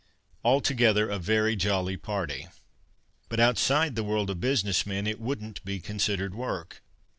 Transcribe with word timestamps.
Altogether, 0.43 1.11
a 1.11 1.19
very 1.19 1.55
jolly 1.55 1.95
party. 1.95 2.47
But 3.29 3.39
outside 3.39 3.93
the 3.95 4.03
world 4.03 4.31
of 4.31 4.39
business 4.41 4.83
men 4.83 5.05
it 5.05 5.19
wouldn't 5.21 5.63
be 5.63 5.79
considered 5.79 6.33
work. 6.33 6.81